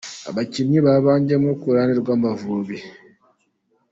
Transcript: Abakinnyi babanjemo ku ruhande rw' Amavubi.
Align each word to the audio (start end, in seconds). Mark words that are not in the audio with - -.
Abakinnyi 0.29 0.79
babanjemo 0.85 1.49
ku 1.59 1.65
ruhande 1.73 1.93
rw' 2.01 2.11
Amavubi. 2.15 2.77